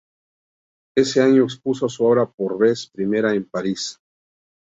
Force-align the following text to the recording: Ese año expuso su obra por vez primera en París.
Ese 0.97 1.21
año 1.21 1.43
expuso 1.43 1.87
su 1.87 2.03
obra 2.05 2.25
por 2.25 2.57
vez 2.57 2.89
primera 2.91 3.35
en 3.35 3.47
París. 3.47 3.99